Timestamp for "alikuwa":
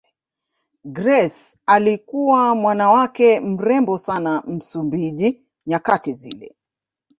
1.65-2.55